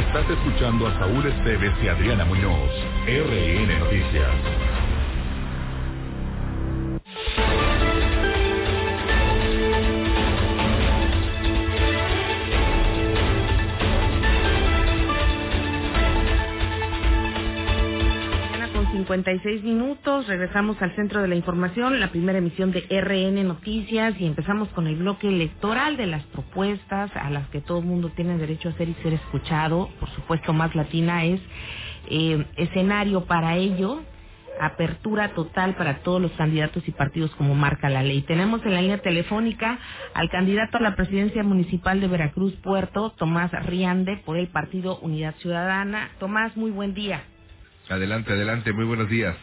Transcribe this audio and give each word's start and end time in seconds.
Estás 0.00 0.28
escuchando 0.30 0.86
a 0.86 0.98
Saúl 0.98 1.26
Esteves 1.26 1.74
y 1.82 1.88
Adriana 1.88 2.24
Muñoz, 2.24 2.70
RN 3.06 3.78
Noticias. 3.80 4.69
56 19.20 19.64
minutos, 19.64 20.26
regresamos 20.28 20.80
al 20.80 20.96
centro 20.96 21.20
de 21.20 21.28
la 21.28 21.34
información, 21.34 22.00
la 22.00 22.10
primera 22.10 22.38
emisión 22.38 22.72
de 22.72 22.80
RN 22.88 23.46
Noticias 23.46 24.18
y 24.18 24.24
empezamos 24.24 24.68
con 24.70 24.86
el 24.86 24.96
bloque 24.96 25.28
electoral 25.28 25.98
de 25.98 26.06
las 26.06 26.24
propuestas 26.24 27.10
a 27.14 27.28
las 27.28 27.46
que 27.50 27.60
todo 27.60 27.80
el 27.80 27.84
mundo 27.84 28.10
tiene 28.16 28.38
derecho 28.38 28.70
a 28.70 28.72
hacer 28.72 28.88
y 28.88 28.94
ser 29.02 29.12
escuchado. 29.12 29.90
Por 30.00 30.08
supuesto, 30.10 30.54
Más 30.54 30.74
Latina 30.74 31.26
es 31.26 31.38
eh, 32.08 32.46
escenario 32.56 33.26
para 33.26 33.56
ello 33.56 34.00
apertura 34.58 35.34
total 35.34 35.74
para 35.74 35.98
todos 36.02 36.20
los 36.20 36.32
candidatos 36.32 36.86
y 36.86 36.90
partidos 36.90 37.30
como 37.36 37.54
marca 37.54 37.90
la 37.90 38.02
ley. 38.02 38.22
Tenemos 38.22 38.64
en 38.64 38.74
la 38.74 38.80
línea 38.80 39.02
telefónica 39.02 39.78
al 40.14 40.30
candidato 40.30 40.78
a 40.78 40.82
la 40.82 40.96
presidencia 40.96 41.42
municipal 41.42 42.00
de 42.00 42.08
Veracruz 42.08 42.54
Puerto, 42.62 43.10
Tomás 43.18 43.50
Riande, 43.66 44.16
por 44.24 44.38
el 44.38 44.48
partido 44.48 44.98
Unidad 45.00 45.34
Ciudadana. 45.36 46.10
Tomás, 46.18 46.56
muy 46.56 46.70
buen 46.70 46.94
día. 46.94 47.22
Adelante, 47.90 48.32
adelante, 48.32 48.72
muy 48.72 48.86
buenos 48.86 49.10
días. 49.10 49.36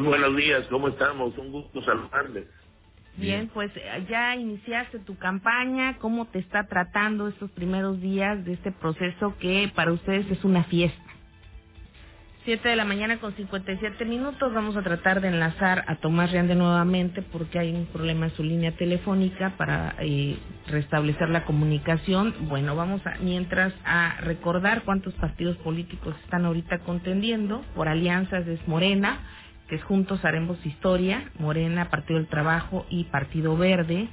Buenos 0.00 0.36
días, 0.36 0.66
¿cómo 0.68 0.88
estamos? 0.88 1.38
Un 1.38 1.52
gusto 1.52 1.82
saludarles. 1.82 2.48
Bien, 3.18 3.50
pues 3.54 3.72
eh, 3.76 4.06
ya 4.10 4.36
iniciaste 4.36 5.00
tu 5.00 5.18
campaña, 5.18 5.98
¿cómo 5.98 6.26
te 6.28 6.40
está 6.40 6.68
tratando 6.68 7.28
estos 7.28 7.52
primeros 7.52 8.00
días 8.00 8.44
de 8.46 8.54
este 8.54 8.72
proceso 8.72 9.36
que 9.40 9.72
para 9.74 9.92
ustedes 9.92 10.30
es 10.30 10.44
una 10.44 10.64
fiesta? 10.64 11.02
Siete 12.46 12.68
de 12.68 12.76
la 12.76 12.84
mañana 12.84 13.18
con 13.18 13.34
57 13.34 14.04
minutos. 14.04 14.54
Vamos 14.54 14.76
a 14.76 14.82
tratar 14.82 15.20
de 15.20 15.26
enlazar 15.26 15.84
a 15.88 15.96
Tomás 15.96 16.30
Riande 16.30 16.54
nuevamente 16.54 17.20
porque 17.20 17.58
hay 17.58 17.74
un 17.74 17.86
problema 17.86 18.26
en 18.26 18.36
su 18.36 18.44
línea 18.44 18.70
telefónica 18.70 19.56
para 19.56 19.96
eh, 19.98 20.38
restablecer 20.68 21.28
la 21.28 21.44
comunicación. 21.44 22.32
Bueno, 22.42 22.76
vamos 22.76 23.04
a, 23.04 23.16
mientras 23.20 23.74
a 23.84 24.18
recordar 24.20 24.84
cuántos 24.84 25.12
partidos 25.14 25.56
políticos 25.56 26.14
están 26.22 26.44
ahorita 26.44 26.78
contendiendo. 26.84 27.64
Por 27.74 27.88
alianzas 27.88 28.46
es 28.46 28.60
Morena, 28.68 29.18
que 29.66 29.74
es 29.74 29.82
Juntos 29.82 30.24
Haremos 30.24 30.64
Historia, 30.64 31.32
Morena, 31.40 31.90
Partido 31.90 32.20
del 32.20 32.28
Trabajo 32.28 32.86
y 32.88 33.06
Partido 33.06 33.56
Verde. 33.56 34.06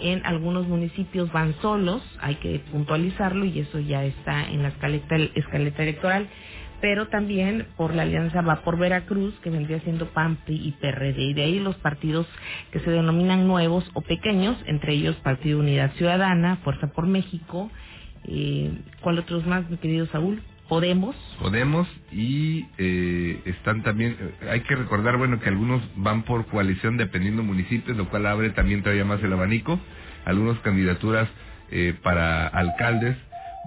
En 0.00 0.26
algunos 0.26 0.66
municipios 0.66 1.30
van 1.30 1.54
solos, 1.62 2.02
hay 2.20 2.34
que 2.34 2.58
puntualizarlo 2.72 3.44
y 3.44 3.60
eso 3.60 3.78
ya 3.78 4.04
está 4.04 4.42
en 4.48 4.64
la 4.64 4.70
escaleta, 4.70 5.14
escaleta 5.36 5.84
electoral 5.84 6.28
pero 6.80 7.08
también 7.08 7.66
por 7.76 7.94
la 7.94 8.02
alianza 8.02 8.42
va 8.42 8.62
por 8.62 8.78
Veracruz, 8.78 9.34
que 9.42 9.50
vendría 9.50 9.80
siendo 9.80 10.06
PAN, 10.08 10.36
PRI 10.44 10.68
y 10.68 10.72
PRD, 10.72 11.20
y 11.22 11.34
de 11.34 11.42
ahí 11.42 11.58
los 11.58 11.76
partidos 11.76 12.26
que 12.70 12.80
se 12.80 12.90
denominan 12.90 13.46
nuevos 13.46 13.88
o 13.94 14.02
pequeños, 14.02 14.56
entre 14.66 14.94
ellos 14.94 15.16
Partido 15.16 15.60
Unidad 15.60 15.92
Ciudadana, 15.94 16.56
Fuerza 16.64 16.88
por 16.88 17.06
México, 17.06 17.70
eh, 18.24 18.72
¿cuál 19.00 19.18
otros 19.18 19.46
más, 19.46 19.68
mi 19.70 19.76
querido 19.76 20.06
Saúl? 20.06 20.42
Podemos. 20.68 21.14
Podemos 21.40 21.86
y 22.10 22.66
eh, 22.76 23.40
están 23.44 23.84
también, 23.84 24.16
eh, 24.18 24.48
hay 24.50 24.60
que 24.62 24.74
recordar, 24.74 25.16
bueno, 25.16 25.38
que 25.38 25.48
algunos 25.48 25.80
van 25.94 26.22
por 26.22 26.46
coalición 26.46 26.96
dependiendo 26.96 27.44
municipios, 27.44 27.96
lo 27.96 28.08
cual 28.08 28.26
abre 28.26 28.50
también 28.50 28.82
todavía 28.82 29.04
más 29.04 29.22
el 29.22 29.32
abanico, 29.32 29.78
algunas 30.24 30.58
candidaturas 30.60 31.28
eh, 31.70 31.94
para 32.02 32.46
alcaldes 32.46 33.16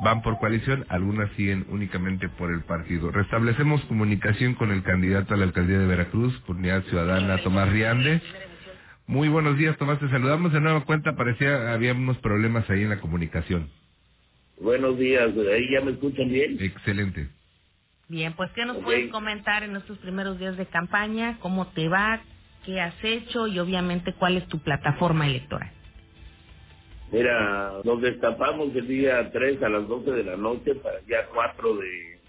van 0.01 0.21
por 0.21 0.37
coalición, 0.39 0.85
algunas 0.89 1.29
siguen 1.33 1.65
únicamente 1.69 2.29
por 2.29 2.51
el 2.51 2.61
partido. 2.61 3.11
Restablecemos 3.11 3.81
comunicación 3.85 4.55
con 4.55 4.71
el 4.71 4.83
candidato 4.83 5.33
a 5.33 5.37
la 5.37 5.45
alcaldía 5.45 5.79
de 5.79 5.87
Veracruz, 5.87 6.37
por 6.45 6.55
Unidad 6.55 6.83
Ciudadana, 6.83 7.37
Tomás 7.39 7.69
Riande. 7.69 8.21
Muy 9.07 9.27
buenos 9.27 9.57
días, 9.57 9.77
Tomás, 9.77 9.99
te 9.99 10.09
saludamos 10.09 10.53
de 10.53 10.61
nueva 10.61 10.85
cuenta, 10.85 11.15
parecía 11.15 11.73
había 11.73 11.93
unos 11.93 12.17
problemas 12.19 12.69
ahí 12.69 12.83
en 12.83 12.89
la 12.89 13.01
comunicación. 13.01 13.69
Buenos 14.59 14.97
días, 14.97 15.29
¿ahí 15.29 15.71
ya 15.71 15.81
me 15.81 15.91
escuchan 15.91 16.29
bien? 16.29 16.57
Excelente. 16.59 17.29
Bien, 18.07 18.33
pues 18.33 18.49
¿qué 18.51 18.65
nos 18.65 18.77
puedes 18.77 19.09
comentar 19.11 19.63
en 19.63 19.75
estos 19.75 19.97
primeros 19.99 20.39
días 20.39 20.57
de 20.57 20.65
campaña? 20.65 21.37
¿Cómo 21.39 21.67
te 21.67 21.87
va? 21.87 22.21
¿Qué 22.65 22.81
has 22.81 22.95
hecho? 23.03 23.47
Y 23.47 23.59
obviamente, 23.59 24.13
¿cuál 24.13 24.37
es 24.37 24.47
tu 24.47 24.59
plataforma 24.59 25.27
electoral? 25.27 25.71
Mira, 27.11 27.81
nos 27.83 28.01
destapamos 28.01 28.75
el 28.75 28.87
día 28.87 29.31
3 29.31 29.63
a 29.63 29.69
las 29.69 29.87
12 29.87 30.11
de 30.11 30.23
la 30.23 30.37
noche 30.37 30.75
para 30.75 30.99
el 30.99 31.05
día 31.05 31.27
4 31.33 31.75
de, 31.77 32.19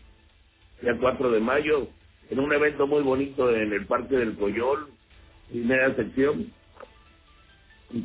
día 0.83 0.99
4 1.01 1.31
de 1.33 1.41
mayo, 1.41 1.89
en 2.31 2.41
un 2.41 2.53
evento 2.53 2.87
muy 2.87 3.03
bonito 3.03 3.55
en 3.55 3.73
el 3.73 3.87
Parque 3.87 4.17
del 4.17 4.37
Coyol, 4.37 4.89
primera 5.51 5.95
sección, 5.97 6.53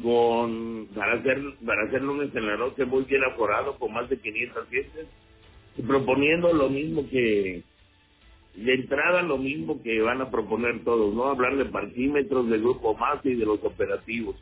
con, 0.03 0.87
para 0.95 1.13
hacer, 1.13 1.39
para 1.65 1.83
hacer 1.87 2.01
lunes 2.01 2.35
en 2.35 2.47
la 2.47 2.57
noche 2.57 2.85
muy 2.85 3.03
bien 3.05 3.23
aforado, 3.23 3.77
con 3.77 3.93
más 3.93 4.09
de 4.09 4.19
500 4.19 4.69
gentes, 4.69 5.07
proponiendo 5.87 6.53
lo 6.53 6.69
mismo 6.69 7.07
que, 7.09 7.63
de 8.55 8.73
entrada 8.73 9.21
lo 9.21 9.37
mismo 9.37 9.81
que 9.83 10.01
van 10.01 10.21
a 10.21 10.31
proponer 10.31 10.83
todos, 10.83 11.13
¿no? 11.13 11.25
Hablar 11.25 11.57
de 11.57 11.65
parquímetros, 11.65 12.49
del 12.49 12.61
grupo 12.61 12.95
más 12.95 13.25
y 13.25 13.35
de 13.35 13.45
los 13.45 13.63
operativos. 13.63 14.35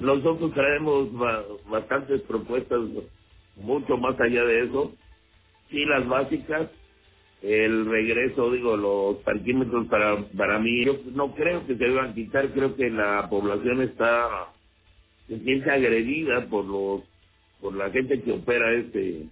Nosotros 0.00 0.52
traemos 0.54 1.12
ba- 1.14 1.44
bastantes 1.70 2.22
propuestas, 2.22 2.80
mucho 3.56 3.96
más 3.98 4.20
allá 4.20 4.44
de 4.44 4.64
eso. 4.64 4.94
Sí, 5.70 5.84
las 5.86 6.08
básicas, 6.08 6.70
el 7.42 7.86
regreso, 7.86 8.50
digo, 8.52 8.76
los 8.76 9.18
parquímetros 9.18 9.88
para, 9.88 10.24
para 10.36 10.58
mí, 10.60 10.84
yo 10.86 10.98
no 11.14 11.34
creo 11.34 11.66
que 11.66 11.76
se 11.76 11.84
deban 11.84 12.14
quitar, 12.14 12.52
creo 12.52 12.76
que 12.76 12.90
la 12.90 13.28
población 13.30 13.82
está, 13.82 14.54
se 15.28 15.40
siente 15.40 15.70
agredida 15.70 16.48
por 16.48 16.64
los, 16.66 17.02
por 17.60 17.74
la 17.76 17.90
gente 17.90 18.22
que 18.22 18.32
opera 18.32 18.72
este 18.74 19.28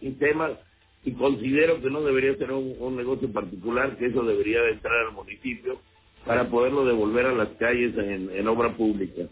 sistema 0.00 0.58
y 1.04 1.12
considero 1.14 1.80
que 1.82 1.90
no 1.90 2.02
debería 2.02 2.36
ser 2.36 2.52
un, 2.52 2.76
un 2.80 2.96
negocio 2.96 3.32
particular, 3.32 3.96
que 3.98 4.06
eso 4.06 4.22
debería 4.24 4.62
de 4.62 4.72
entrar 4.72 5.06
al 5.06 5.14
municipio 5.14 5.80
para 6.26 6.50
poderlo 6.50 6.84
devolver 6.86 7.26
a 7.26 7.32
las 7.34 7.48
calles 7.58 7.96
en, 7.98 8.30
en 8.30 8.48
obra 8.48 8.76
pública. 8.76 9.24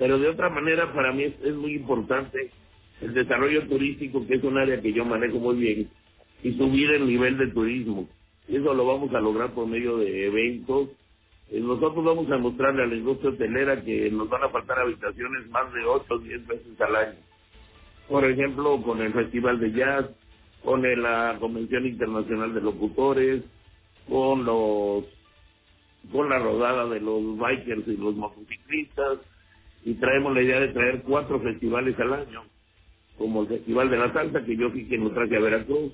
Pero 0.00 0.18
de 0.18 0.28
otra 0.28 0.48
manera, 0.48 0.92
para 0.94 1.12
mí 1.12 1.24
es, 1.24 1.54
muy 1.54 1.74
importante 1.74 2.50
el 3.02 3.12
desarrollo 3.12 3.68
turístico, 3.68 4.26
que 4.26 4.36
es 4.36 4.42
un 4.42 4.56
área 4.56 4.80
que 4.80 4.94
yo 4.94 5.04
manejo 5.04 5.38
muy 5.38 5.56
bien, 5.56 5.90
y 6.42 6.54
subir 6.54 6.90
el 6.92 7.06
nivel 7.06 7.36
de 7.36 7.48
turismo. 7.48 8.08
Y 8.48 8.56
eso 8.56 8.72
lo 8.72 8.86
vamos 8.86 9.14
a 9.14 9.20
lograr 9.20 9.52
por 9.52 9.66
medio 9.66 9.98
de 9.98 10.26
eventos. 10.26 10.88
Eh, 11.50 11.60
Nosotros 11.60 12.02
vamos 12.02 12.30
a 12.30 12.38
mostrarle 12.38 12.82
a 12.82 12.86
la 12.86 12.94
industria 12.94 13.32
hotelera 13.32 13.84
que 13.84 14.10
nos 14.10 14.30
van 14.30 14.44
a 14.44 14.48
faltar 14.48 14.78
habitaciones 14.78 15.46
más 15.50 15.70
de 15.74 15.84
8 15.84 16.14
o 16.14 16.18
10 16.18 16.46
veces 16.46 16.80
al 16.80 16.96
año. 16.96 17.18
Por 18.08 18.24
ejemplo, 18.24 18.80
con 18.80 19.02
el 19.02 19.12
Festival 19.12 19.60
de 19.60 19.72
Jazz, 19.72 20.06
con 20.64 20.80
la 20.80 21.36
Convención 21.38 21.86
Internacional 21.86 22.54
de 22.54 22.62
Locutores, 22.62 23.42
con 24.08 24.46
la 24.46 26.38
rodada 26.38 26.88
de 26.88 27.00
los 27.00 27.36
bikers 27.36 27.86
y 27.86 27.98
los 27.98 28.14
motociclistas, 28.16 29.18
y 29.84 29.94
traemos 29.94 30.34
la 30.34 30.42
idea 30.42 30.60
de 30.60 30.68
traer 30.68 31.02
cuatro 31.02 31.40
festivales 31.40 31.98
al 31.98 32.12
año, 32.12 32.44
como 33.16 33.42
el 33.42 33.48
Festival 33.48 33.90
de 33.90 33.96
la 33.96 34.12
Salsa, 34.12 34.44
que 34.44 34.56
yo 34.56 34.70
fui 34.70 34.86
quien 34.86 35.04
lo 35.04 35.12
traje 35.12 35.36
a 35.36 35.40
Veracruz. 35.40 35.92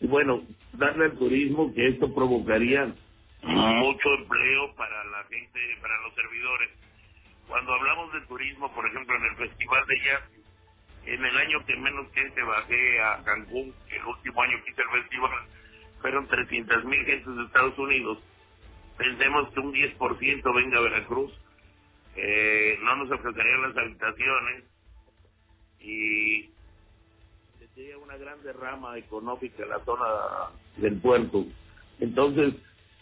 Y 0.00 0.06
bueno, 0.06 0.42
darle 0.72 1.06
al 1.06 1.18
turismo 1.18 1.72
que 1.74 1.88
esto 1.88 2.12
provocaría 2.14 2.94
mucho 3.42 4.08
empleo 4.18 4.74
para 4.76 5.04
la 5.04 5.24
gente, 5.24 5.60
para 5.80 6.00
los 6.02 6.14
servidores. 6.14 6.70
Cuando 7.46 7.74
hablamos 7.74 8.12
de 8.12 8.20
turismo, 8.22 8.72
por 8.74 8.86
ejemplo, 8.86 9.16
en 9.16 9.24
el 9.24 9.36
Festival 9.48 9.86
de 9.86 9.98
Jazz, 10.00 10.22
en 11.06 11.24
el 11.24 11.36
año 11.36 11.64
que 11.66 11.76
menos 11.76 12.06
gente 12.14 12.42
bajé 12.42 13.02
a 13.02 13.22
Cancún, 13.24 13.74
que 13.88 13.96
el 13.96 14.04
último 14.04 14.42
año 14.42 14.56
que 14.64 14.70
hice 14.70 14.82
el 14.82 15.02
festival, 15.02 15.30
fueron 16.00 16.26
300 16.26 16.84
mil 16.84 17.04
gentes 17.04 17.36
de 17.36 17.44
Estados 17.44 17.78
Unidos. 17.78 18.18
Pensemos 18.96 19.48
que 19.52 19.60
un 19.60 19.72
10% 19.72 20.54
venga 20.54 20.78
a 20.78 20.82
Veracruz, 20.82 21.32
eh, 22.16 22.78
no 22.82 22.96
nos 22.96 23.12
ofrecerían 23.12 23.62
las 23.62 23.76
habitaciones 23.78 24.64
y 25.80 26.54
sería 27.74 27.98
una 27.98 28.16
gran 28.18 28.42
derrama 28.42 28.98
económica 28.98 29.62
en 29.64 29.70
la 29.70 29.84
zona 29.84 30.06
del 30.78 31.00
puerto. 31.00 31.46
Entonces, 32.00 32.54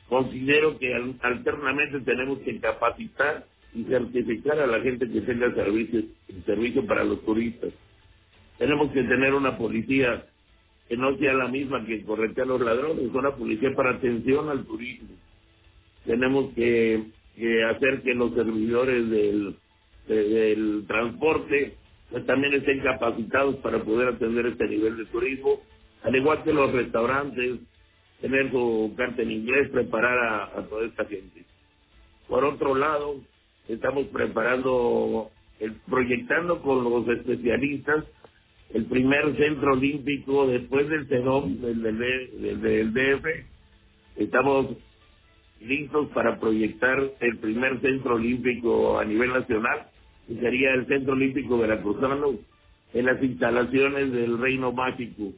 considero 0.08 0.78
que 0.78 0.94
al- 0.94 1.18
alternamente 1.22 2.00
tenemos 2.02 2.40
que 2.40 2.60
capacitar 2.60 3.46
y 3.74 3.84
certificar 3.84 4.58
a 4.60 4.66
la 4.68 4.80
gente 4.80 5.10
que 5.10 5.22
tenga 5.22 5.54
servicio, 5.54 6.02
servicio 6.46 6.86
para 6.86 7.04
los 7.04 7.24
turistas. 7.24 7.72
Tenemos 8.58 8.92
que 8.92 9.02
tener 9.04 9.34
una 9.34 9.58
policía 9.58 10.26
que 10.88 10.96
no 10.96 11.16
sea 11.18 11.34
la 11.34 11.48
misma 11.48 11.84
que 11.86 12.04
corretea 12.04 12.44
a 12.44 12.48
los 12.48 12.60
ladrones, 12.62 13.10
una 13.14 13.36
policía 13.36 13.70
para 13.76 13.92
atención 13.96 14.48
al 14.50 14.66
turismo. 14.66 15.16
Tenemos 16.06 16.54
que, 16.54 17.04
que 17.36 17.64
hacer 17.64 18.02
que 18.02 18.14
los 18.14 18.34
servidores 18.34 19.10
del, 19.10 19.56
de- 20.08 20.28
del 20.30 20.84
transporte 20.88 21.76
pues 22.10 22.26
también 22.26 22.54
estén 22.54 22.80
capacitados 22.80 23.56
para 23.58 23.84
poder 23.84 24.08
atender 24.08 24.46
este 24.46 24.68
nivel 24.68 24.96
de 24.98 25.06
turismo, 25.06 25.60
al 26.02 26.16
igual 26.16 26.44
que 26.44 26.52
los 26.54 26.72
restaurantes, 26.72 27.60
tener 28.20 28.50
su 28.50 28.94
carta 28.96 29.22
en 29.22 29.32
inglés, 29.32 29.70
preparar 29.70 30.18
a, 30.18 30.60
toda 30.68 30.86
esta 30.86 31.06
gente. 31.06 31.44
Por 32.28 32.44
otro 32.44 32.74
lado, 32.76 33.16
estamos 33.68 34.06
preparando, 34.08 35.30
el, 35.60 35.74
proyectando 35.88 36.62
con 36.62 36.84
los 36.84 37.08
especialistas 37.08 38.04
el 38.74 38.86
primer 38.86 39.36
centro 39.36 39.74
olímpico 39.74 40.46
después 40.48 40.88
del 40.88 41.08
CEDOM, 41.08 41.60
del, 41.60 41.82
del, 41.82 41.98
del, 41.98 42.62
del 42.62 42.92
DF. 42.94 43.26
Estamos 44.16 44.76
listos 45.62 46.08
para 46.08 46.38
proyectar 46.38 46.98
el 47.20 47.38
primer 47.38 47.80
centro 47.80 48.14
olímpico 48.14 48.98
a 48.98 49.04
nivel 49.04 49.32
nacional, 49.32 49.86
que 50.26 50.34
sería 50.36 50.74
el 50.74 50.86
Centro 50.86 51.14
Olímpico 51.14 51.58
Veracruzano, 51.58 52.38
en 52.94 53.06
las 53.06 53.22
instalaciones 53.22 54.12
del 54.12 54.38
Reino 54.38 54.72
Mágico, 54.72 55.32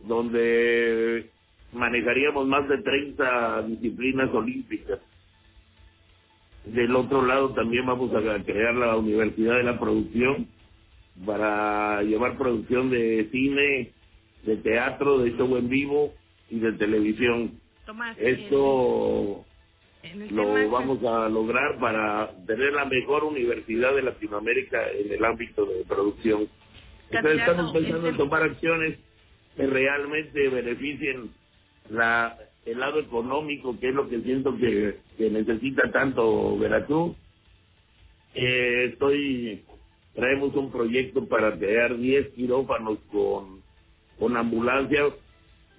donde 0.00 1.30
manejaríamos 1.72 2.46
más 2.46 2.68
de 2.68 2.78
30 2.78 3.62
disciplinas 3.62 4.30
olímpicas. 4.32 5.00
Del 6.64 6.94
otro 6.94 7.26
lado 7.26 7.52
también 7.54 7.86
vamos 7.86 8.12
a 8.14 8.44
crear 8.44 8.74
la 8.74 8.96
Universidad 8.96 9.56
de 9.56 9.64
la 9.64 9.78
Producción 9.78 10.46
para 11.26 12.02
llevar 12.02 12.38
producción 12.38 12.90
de 12.90 13.28
cine, 13.30 13.90
de 14.44 14.56
teatro, 14.58 15.18
de 15.18 15.36
show 15.36 15.56
en 15.56 15.68
vivo 15.68 16.12
y 16.50 16.60
de 16.60 16.72
televisión. 16.72 17.60
Tomás, 17.86 18.16
Esto 18.18 19.44
en 20.02 20.22
el 20.22 20.34
lo 20.36 20.70
vamos 20.70 21.04
a 21.04 21.28
lograr 21.28 21.78
para 21.80 22.32
tener 22.46 22.72
la 22.72 22.84
mejor 22.86 23.24
universidad 23.24 23.94
de 23.94 24.02
Latinoamérica 24.02 24.90
en 24.90 25.12
el 25.12 25.24
ámbito 25.24 25.66
de 25.66 25.84
producción. 25.84 26.48
Entonces 27.10 27.40
estamos 27.40 27.72
pensando 27.72 28.08
en 28.08 28.14
este- 28.14 28.24
tomar 28.24 28.42
acciones 28.42 28.98
que 29.56 29.66
realmente 29.66 30.48
beneficien 30.48 31.30
la 31.90 32.38
el 32.64 32.78
lado 32.78 33.00
económico, 33.00 33.78
que 33.80 33.88
es 33.88 33.94
lo 33.94 34.08
que 34.08 34.20
siento 34.20 34.56
que, 34.56 34.98
que 35.18 35.30
necesita 35.30 35.90
tanto 35.90 36.56
Veracruz. 36.58 37.16
Eh, 38.34 38.90
estoy 38.92 39.64
traemos 40.14 40.54
un 40.56 40.70
proyecto 40.70 41.26
para 41.26 41.56
crear 41.58 41.96
10 41.96 42.28
quirófanos 42.34 42.98
con, 43.10 43.62
con 44.18 44.36
ambulancia, 44.36 45.06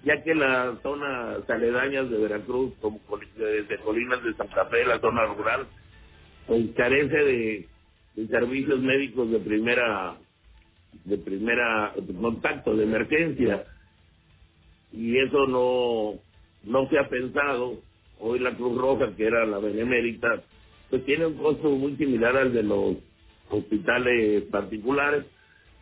ya 0.04 0.22
que 0.22 0.34
las 0.34 0.80
zonas 0.82 1.48
aledañas 1.48 2.10
de 2.10 2.18
Veracruz, 2.18 2.74
desde 3.36 3.78
Colinas 3.78 4.22
de 4.22 4.34
Santa 4.34 4.66
Fe, 4.66 4.84
la 4.84 5.00
zona 5.00 5.24
rural, 5.26 5.66
pues 6.46 6.66
carece 6.76 7.16
de, 7.16 7.68
de 8.16 8.26
servicios 8.28 8.80
médicos 8.80 9.30
de 9.30 9.38
primera 9.40 10.18
de 11.04 11.18
primera 11.18 11.92
contacto, 12.20 12.76
de 12.76 12.84
emergencia. 12.84 13.64
Y 14.92 15.18
eso 15.18 15.46
no, 15.46 16.20
no 16.62 16.88
se 16.88 16.98
ha 16.98 17.08
pensado. 17.08 17.80
Hoy 18.20 18.38
la 18.38 18.54
Cruz 18.54 18.78
Roja, 18.78 19.14
que 19.16 19.26
era 19.26 19.44
la 19.44 19.58
benemérita, 19.58 20.42
pues 20.88 21.04
tiene 21.04 21.26
un 21.26 21.34
costo 21.34 21.70
muy 21.70 21.96
similar 21.96 22.36
al 22.36 22.52
de 22.52 22.62
los 22.62 22.96
hospitales 23.50 24.44
particulares. 24.44 25.24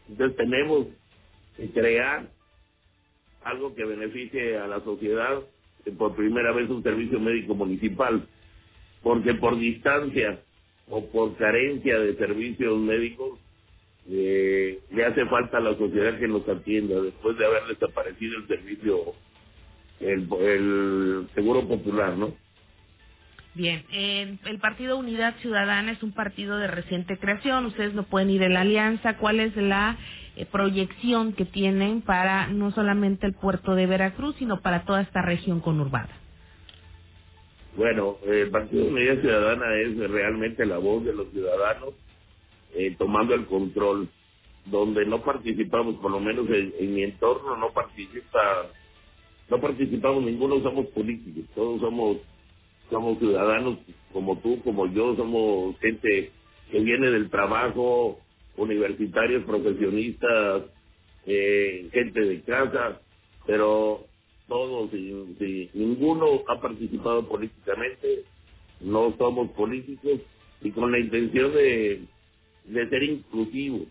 Entonces 0.09 0.37
tenemos 0.37 0.87
que 1.57 1.71
crear 1.71 2.29
algo 3.44 3.75
que 3.75 3.85
beneficie 3.85 4.59
a 4.59 4.67
la 4.67 4.81
sociedad, 4.81 5.41
que 5.85 5.93
por 5.93 6.15
primera 6.15 6.53
vez 6.53 6.69
un 6.71 6.83
servicio 6.83 7.21
médico 7.21 7.55
municipal, 7.55 8.27
porque 9.03 9.35
por 9.35 9.59
distancia 9.59 10.41
o 10.89 11.06
por 11.11 11.37
carencia 11.37 11.99
de 11.99 12.17
servicios 12.17 12.79
médicos, 12.79 13.39
eh, 14.09 14.81
le 14.91 15.05
hace 15.05 15.27
falta 15.27 15.59
a 15.59 15.61
la 15.61 15.77
sociedad 15.77 16.19
que 16.19 16.29
nos 16.29 16.49
atienda. 16.49 17.00
Después 17.00 17.39
de 17.39 17.47
haber 17.47 17.65
desaparecido 17.67 18.39
el 18.39 18.49
servicio, 18.49 19.15
el, 20.00 20.29
el 20.41 21.29
seguro 21.35 21.67
popular, 21.67 22.17
¿no? 22.17 22.35
Bien, 23.55 23.85
eh, 23.93 24.39
el 24.47 24.59
Partido 24.59 24.97
Unidad 24.97 25.37
Ciudadana 25.41 25.93
es 25.93 26.03
un 26.03 26.12
partido 26.12 26.56
de 26.56 26.69
reciente 26.69 27.19
creación, 27.19 27.67
ustedes 27.67 27.93
no 27.93 28.05
pueden 28.05 28.31
ir 28.31 28.43
en 28.43 28.55
la 28.55 28.62
alianza, 28.62 29.19
¿cuál 29.19 29.41
es 29.41 29.55
la 29.56 29.99
eh, 30.37 30.46
proyección 30.46 31.32
que 31.32 31.44
tienen 31.44 32.02
para 32.02 32.49
no 32.49 32.70
solamente 32.73 33.26
el 33.26 33.34
puerto 33.34 33.75
de 33.75 33.87
Veracruz, 33.87 34.37
sino 34.38 34.61
para 34.61 34.84
toda 34.84 35.02
esta 35.02 35.23
región 35.23 35.61
conurbada? 35.61 36.11
Bueno, 37.76 38.19
el 38.26 38.50
Partido 38.50 38.84
de 38.84 38.90
Unidad 38.90 39.20
Ciudadana 39.20 39.75
es 39.76 40.11
realmente 40.11 40.67
la 40.67 40.79
voz 40.79 41.05
de 41.05 41.14
los 41.14 41.29
ciudadanos 41.31 41.94
eh, 42.75 42.94
tomando 42.99 43.34
el 43.34 43.46
control, 43.46 44.08
donde 44.67 45.05
no 45.06 45.23
participamos, 45.23 45.96
por 45.96 46.11
lo 46.11 46.20
menos 46.20 46.49
en, 46.49 46.73
en 46.79 46.94
mi 46.94 47.02
entorno 47.02 47.56
no 47.56 47.73
participa, 47.73 48.69
no 49.50 49.61
participamos 49.61 50.23
ninguno, 50.23 50.61
somos 50.61 50.87
políticos, 50.88 51.44
todos 51.55 51.81
somos 51.81 52.19
somos 52.90 53.19
ciudadanos 53.19 53.79
como 54.12 54.38
tú, 54.38 54.62
como 54.62 54.87
yo, 54.87 55.17
somos 55.17 55.79
gente 55.81 56.31
que 56.70 56.81
viene 56.81 57.11
del 57.11 57.31
trabajo, 57.31 58.20
universitarios, 58.57 59.45
profesionistas, 59.45 60.65
eh, 61.27 61.89
gente 61.93 62.21
de 62.21 62.41
casa, 62.43 63.01
pero 63.47 64.07
todos, 64.49 64.91
si 64.91 65.71
ninguno 65.75 66.43
ha 66.49 66.61
participado 66.61 67.27
políticamente, 67.29 68.25
no 68.81 69.15
somos 69.17 69.51
políticos 69.53 70.21
y 70.61 70.71
con 70.71 70.93
la 70.93 70.99
intención 70.99 71.53
de, 71.53 72.03
de 72.67 72.89
ser 72.89 73.03
inclusivos. 73.03 73.83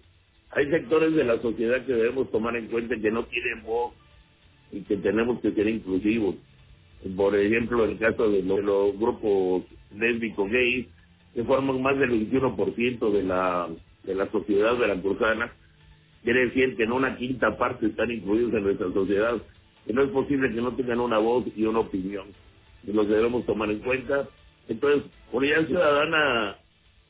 Hay 0.51 0.69
sectores 0.69 1.15
de 1.15 1.23
la 1.23 1.41
sociedad 1.41 1.85
que 1.85 1.93
debemos 1.93 2.29
tomar 2.29 2.55
en 2.55 2.67
cuenta 2.67 2.99
que 2.99 3.11
no 3.11 3.25
tienen 3.25 3.63
voz 3.63 3.93
y 4.71 4.81
que 4.81 4.97
tenemos 4.97 5.39
que 5.41 5.51
ser 5.51 5.67
inclusivos. 5.67 6.35
Por 7.15 7.35
ejemplo, 7.35 7.85
el 7.85 7.97
caso 7.97 8.29
de 8.29 8.43
los, 8.43 8.57
de 8.57 8.63
los 8.63 8.97
grupos 8.97 9.63
lésbicos 9.95 10.49
gays, 10.49 10.87
que 11.33 11.43
forman 11.43 11.81
más 11.81 11.97
del 11.97 12.11
21% 12.29 13.11
de 13.11 13.23
la, 13.23 13.69
de 14.03 14.15
la 14.15 14.29
sociedad 14.31 14.77
veracruzana, 14.77 15.53
quiere 16.23 16.47
decir 16.47 16.75
que 16.75 16.83
en 16.83 16.91
una 16.91 17.17
quinta 17.17 17.57
parte 17.57 17.87
están 17.87 18.11
incluidos 18.11 18.53
en 18.53 18.63
nuestra 18.63 18.91
sociedad, 18.91 19.41
que 19.85 19.93
no 19.93 20.03
es 20.03 20.09
posible 20.09 20.53
que 20.53 20.61
no 20.61 20.75
tengan 20.75 20.99
una 20.99 21.17
voz 21.17 21.45
y 21.55 21.65
una 21.65 21.79
opinión, 21.79 22.27
y 22.85 22.93
los 22.93 23.07
debemos 23.07 23.45
tomar 23.45 23.69
en 23.69 23.79
cuenta. 23.79 24.27
Entonces, 24.67 25.03
Unidad 25.31 25.67
Ciudadana 25.67 26.57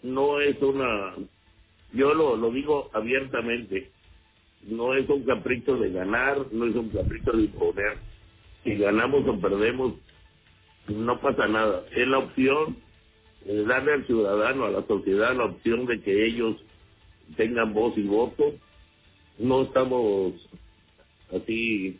no 0.04 0.40
es 0.40 0.62
una, 0.62 1.16
yo 1.94 2.14
lo, 2.14 2.36
lo 2.36 2.52
digo 2.52 2.90
abiertamente, 2.94 3.92
no 4.68 4.94
es 4.94 5.08
un 5.10 5.24
capricho 5.24 5.78
de 5.78 5.92
ganar, 5.92 6.38
no 6.52 6.66
es 6.66 6.76
un 6.76 6.90
capricho 6.90 7.32
de 7.32 7.44
imponer. 7.44 7.98
Si 8.64 8.76
ganamos 8.76 9.28
o 9.28 9.40
perdemos, 9.40 9.96
no 10.88 11.20
pasa 11.20 11.48
nada. 11.48 11.84
Es 11.96 12.08
la 12.08 12.20
opción 12.20 12.78
de 13.46 13.66
darle 13.66 13.94
al 13.94 14.06
ciudadano, 14.06 14.66
a 14.66 14.72
la 14.72 14.86
sociedad, 14.86 15.36
la 15.36 15.46
opción 15.46 15.86
de 15.88 16.02
que 16.02 16.26
ellos 16.28 16.58
tengan 17.36 17.74
voz 17.74 17.98
y 17.98 18.04
voto. 18.04 18.54
No 19.40 19.64
estamos 19.64 20.34
así 21.34 22.00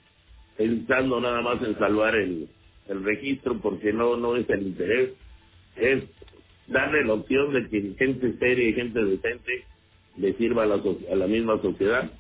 pensando 0.58 1.20
nada 1.22 1.42
más 1.42 1.62
en 1.64 1.78
salvar 1.80 2.16
el, 2.16 2.50
el 2.88 3.04
registro 3.04 3.60
porque 3.62 3.94
no 3.94 4.18
no 4.18 4.36
es 4.36 4.50
el 4.50 4.68
interés. 4.68 5.12
Es 5.76 6.04
darle 6.68 7.06
la 7.06 7.14
opción 7.14 7.54
de 7.54 7.70
que 7.70 7.96
gente 7.98 8.38
seria 8.40 8.70
y 8.70 8.74
gente 8.74 9.04
decente 9.04 9.66
le 10.18 10.34
sirva 10.34 10.64
a 10.64 10.68
la, 10.68 10.76
a 11.12 11.16
la 11.16 11.28
misma 11.28 11.62
sociedad 11.62 12.12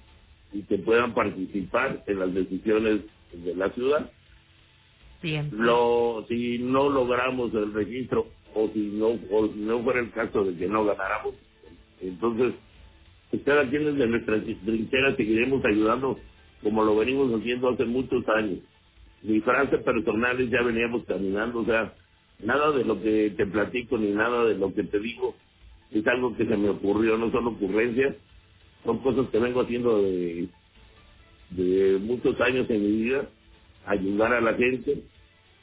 y 0.53 0.63
que 0.63 0.77
puedan 0.80 1.13
participar 1.13 2.03
en 2.08 2.20
las 2.20 2.34
decisiones 2.34 3.01
de 3.34 3.56
la 3.56 3.70
ciudad. 3.72 4.12
Bien. 5.22 5.50
Lo, 5.51 6.25
si 6.27 6.58
no 6.60 6.89
logramos 6.89 7.53
el 7.53 7.74
registro 7.74 8.27
o 8.53 8.70
si 8.74 8.80
no 8.80 9.20
o 9.32 9.48
si 9.48 9.60
no 9.60 9.84
fuera 9.84 10.00
el 10.00 10.12
caso 10.12 10.44
de 10.44 10.58
que 10.58 10.68
no 10.68 10.84
ganáramos, 10.86 11.36
entonces 12.01 12.53
pues, 13.32 13.44
cada 13.44 13.70
quien 13.70 13.86
desde 13.86 14.08
nuestras 14.08 14.44
trincheras 14.44 15.16
seguiremos 15.18 15.64
ayudando 15.66 16.20
como 16.62 16.84
lo 16.84 16.96
venimos 16.96 17.34
haciendo 17.34 17.70
hace 17.70 17.86
muchos 17.86 18.28
años. 18.30 18.60
Mi 19.24 19.40
frase 19.42 19.78
personal 19.80 20.40
es 20.40 20.50
ya 20.50 20.62
veníamos 20.62 21.06
caminando, 21.06 21.60
o 21.60 21.66
sea, 21.66 21.94
nada 22.44 22.72
de 22.72 22.86
lo 22.86 23.02
que 23.02 23.34
te 23.36 23.46
platico 23.46 23.98
ni 23.98 24.12
nada 24.12 24.46
de 24.46 24.56
lo 24.56 24.74
que 24.74 24.84
te 24.84 25.00
digo 25.00 25.36
es 25.92 26.08
algo 26.08 26.36
que 26.36 26.46
se 26.46 26.58
me 26.58 26.70
ocurrió, 26.70 27.18
no 27.18 27.32
son 27.32 27.48
ocurrencias, 27.48 28.16
son 28.86 29.00
cosas 29.00 29.28
que 29.30 29.40
vengo 29.40 29.62
haciendo 29.62 30.02
de, 30.02 30.48
de 31.52 32.00
muchos 32.00 32.40
años 32.42 32.70
en 32.70 32.82
mi 32.82 33.04
vida, 33.04 33.30
ayudar 33.86 34.34
a 34.34 34.42
la 34.42 34.54
gente. 34.54 35.04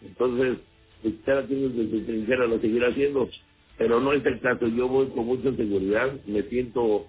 Entonces, 0.02 0.58
pues 1.02 1.14
cada 1.24 1.46
quien 1.46 1.74
desde 1.74 1.90
su 1.90 2.04
trinchera 2.04 2.46
lo 2.46 2.60
seguirá 2.60 2.88
haciendo, 2.88 3.28
pero 3.78 4.00
no 4.00 4.12
es 4.12 4.24
el 4.26 4.38
caso. 4.40 4.68
Yo 4.68 4.86
voy 4.88 5.08
con 5.08 5.26
mucha 5.26 5.54
seguridad, 5.56 6.12
me 6.26 6.42
siento, 6.42 7.06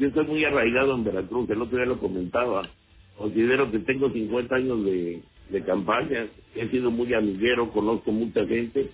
yo 0.00 0.08
estoy 0.08 0.26
muy 0.26 0.44
arraigado 0.44 0.94
en 0.94 1.04
Veracruz, 1.04 1.48
el 1.50 1.62
otro 1.62 1.76
día 1.76 1.86
lo 1.86 2.00
comentaba. 2.00 2.62
Considero 3.16 3.70
que 3.70 3.80
tengo 3.80 4.10
50 4.10 4.54
años 4.56 4.84
de, 4.84 5.22
de 5.50 5.64
campaña, 5.64 6.26
he 6.54 6.68
sido 6.68 6.90
muy 6.90 7.12
amiguero, 7.14 7.70
conozco 7.70 8.10
mucha 8.10 8.46
gente 8.46 8.90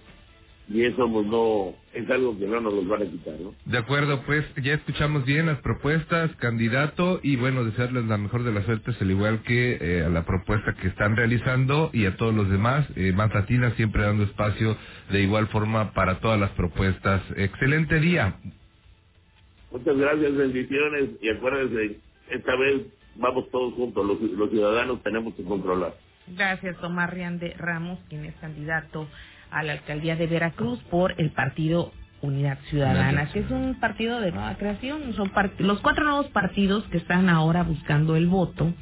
y 0.69 0.83
eso 0.83 1.09
pues 1.11 1.27
no 1.27 1.75
es 1.95 2.11
algo 2.11 2.37
que 2.37 2.47
no 2.47 2.61
nos 2.61 2.75
los 2.75 2.89
van 2.89 3.03
a 3.03 3.07
quitar, 3.07 3.35
¿no? 3.41 3.55
De 3.67 3.79
acuerdo, 3.79 4.23
pues 4.27 4.45
ya 4.63 4.75
escuchamos 4.75 5.25
bien 5.25 5.47
las 5.47 5.61
propuestas, 5.61 6.35
candidato, 6.37 7.21
y 7.23 7.37
bueno, 7.37 7.65
desearles 7.65 8.07
la 8.07 8.19
mejor 8.19 8.43
de 8.43 8.53
las 8.53 8.65
suertes, 8.65 9.01
al 9.01 9.11
igual 9.11 9.43
que 9.43 9.79
eh, 9.81 10.05
a 10.05 10.09
la 10.09 10.25
propuesta 10.25 10.75
que 10.75 10.89
están 10.89 11.17
realizando 11.17 11.91
y 11.93 12.07
a 12.07 12.17
todos 12.17 12.35
los 12.35 12.51
demás. 12.51 12.87
Eh, 12.97 13.13
Más 13.13 13.33
Latina 13.33 13.73
siempre 13.77 14.03
dando 14.03 14.25
espacio 14.25 14.77
de 15.11 15.23
igual 15.23 15.47
forma 15.49 15.93
para 15.93 16.19
todas 16.19 16.41
las 16.41 16.51
propuestas. 16.51 17.23
Excelente 17.37 18.01
día. 18.01 18.37
Muchas 19.77 19.99
gracias, 19.99 20.35
bendiciones, 20.35 21.11
y 21.21 21.29
acuérdense, 21.29 22.01
esta 22.31 22.57
vez 22.57 22.87
vamos 23.17 23.51
todos 23.51 23.75
juntos, 23.75 24.07
los, 24.07 24.21
los 24.23 24.51
ciudadanos 24.51 25.03
tenemos 25.03 25.35
que 25.35 25.45
controlar. 25.45 25.95
Gracias, 26.29 26.79
Tomás 26.81 27.11
Riande 27.11 27.55
Ramos, 27.59 27.99
quien 28.09 28.25
es 28.25 28.35
candidato 28.37 29.07
a 29.51 29.63
la 29.63 29.75
alcaldía 29.75 30.17
de 30.17 30.29
Veracruz 30.29 30.81
por 30.91 31.15
el 31.21 31.31
partido 31.33 31.93
Unidad 32.23 32.59
Ciudadana, 32.71 33.31
que 33.33 33.41
es 33.41 33.51
un 33.51 33.81
partido 33.81 34.21
de 34.21 34.33
nueva 34.33 34.57
creación. 34.57 35.13
Son 35.15 35.31
part- 35.33 35.59
los 35.61 35.81
cuatro 35.81 36.05
nuevos 36.05 36.29
partidos 36.29 36.85
que 36.91 36.99
están 36.99 37.29
ahora 37.29 37.65
buscando 37.65 38.17
el 38.17 38.27
voto 38.29 38.75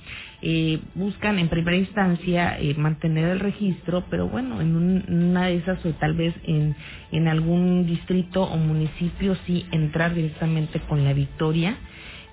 eh, 0.43 0.81
buscan 0.95 1.39
en 1.39 1.49
primera 1.49 1.77
instancia 1.77 2.59
eh, 2.61 2.75
mantener 2.77 3.31
el 3.31 3.41
registro, 3.41 4.05
pero 4.11 4.29
bueno, 4.29 4.61
en 4.61 4.77
un- 4.77 5.05
una 5.09 5.47
de 5.47 5.57
esas 5.57 5.85
o 5.87 5.91
tal 5.95 6.15
vez 6.15 6.35
en, 6.45 6.77
en 7.13 7.29
algún 7.29 7.87
distrito 7.87 8.43
o 8.45 8.57
municipio 8.57 9.37
sí 9.47 9.67
entrar 9.73 10.15
directamente 10.15 10.81
con 10.81 11.05
la 11.05 11.13
victoria 11.15 11.77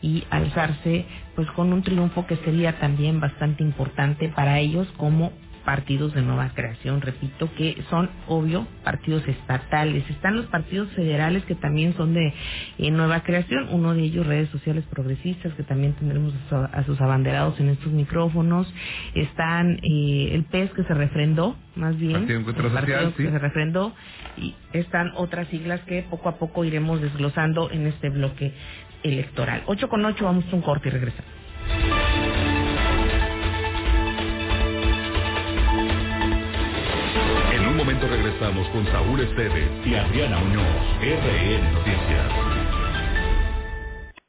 y 0.01 0.23
alzarse 0.29 1.05
pues 1.35 1.49
con 1.51 1.71
un 1.73 1.83
triunfo 1.83 2.27
que 2.27 2.37
sería 2.37 2.79
también 2.79 3.19
bastante 3.19 3.63
importante 3.63 4.29
para 4.29 4.59
ellos 4.59 4.87
como 4.97 5.31
partidos 5.65 6.13
de 6.13 6.21
nueva 6.21 6.49
creación, 6.53 7.01
repito, 7.01 7.49
que 7.55 7.81
son, 7.89 8.09
obvio, 8.27 8.67
partidos 8.83 9.27
estatales. 9.27 10.09
Están 10.09 10.35
los 10.37 10.45
partidos 10.47 10.89
federales 10.93 11.43
que 11.45 11.55
también 11.55 11.93
son 11.95 12.13
de 12.13 12.33
eh, 12.79 12.91
nueva 12.91 13.21
creación, 13.23 13.67
uno 13.71 13.93
de 13.93 14.01
ellos 14.03 14.25
redes 14.25 14.49
sociales 14.49 14.83
progresistas, 14.89 15.53
que 15.53 15.63
también 15.63 15.93
tendremos 15.93 16.33
a, 16.33 16.49
su- 16.49 16.55
a 16.79 16.83
sus 16.85 16.99
abanderados 17.01 17.59
en 17.59 17.69
estos 17.69 17.91
micrófonos. 17.91 18.71
Están 19.15 19.79
eh, 19.83 20.29
el 20.33 20.43
PES 20.45 20.71
que 20.71 20.83
se 20.83 20.93
refrendó, 20.93 21.55
más 21.75 21.97
bien. 21.97 22.13
Partido 22.13 22.39
el 22.39 22.45
Social, 22.55 22.71
partido 22.73 23.09
sí. 23.17 23.23
que 23.23 23.31
se 23.31 23.39
refrendó, 23.39 23.93
y 24.37 24.55
están 24.73 25.11
otras 25.15 25.47
siglas 25.49 25.79
que 25.81 26.03
poco 26.03 26.29
a 26.29 26.37
poco 26.37 26.63
iremos 26.65 27.01
desglosando 27.01 27.69
en 27.71 27.87
este 27.87 28.09
bloque 28.09 28.53
electoral. 29.03 29.63
8 29.67 29.89
con 29.89 30.03
8, 30.05 30.23
vamos 30.25 30.45
a 30.51 30.55
un 30.55 30.61
corte 30.61 30.89
y 30.89 30.91
regresamos. 30.91 31.40
Regresamos 38.51 38.67
con 38.69 38.85
Saúl 38.91 39.19
Esteves 39.21 39.69
y 39.85 39.95
Adriana 39.95 40.39
Muñoz, 40.39 40.65
RN 40.99 41.73
Noticias. 41.73 42.60